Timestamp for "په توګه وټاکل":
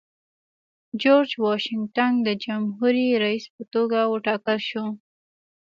3.55-4.57